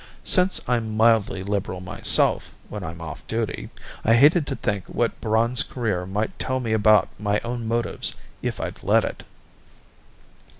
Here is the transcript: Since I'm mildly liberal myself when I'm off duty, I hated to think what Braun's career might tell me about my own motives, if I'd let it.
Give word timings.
Since 0.23 0.67
I'm 0.67 0.97
mildly 0.97 1.43
liberal 1.43 1.79
myself 1.79 2.55
when 2.69 2.83
I'm 2.83 3.03
off 3.03 3.21
duty, 3.27 3.69
I 4.03 4.15
hated 4.15 4.47
to 4.47 4.55
think 4.55 4.85
what 4.87 5.21
Braun's 5.21 5.61
career 5.61 6.07
might 6.07 6.39
tell 6.39 6.59
me 6.59 6.73
about 6.73 7.07
my 7.19 7.39
own 7.41 7.67
motives, 7.67 8.15
if 8.41 8.59
I'd 8.59 8.81
let 8.81 9.03
it. 9.05 9.21